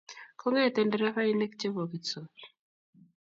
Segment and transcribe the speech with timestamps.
[0.39, 2.33] kongete nderefainik chebogitsot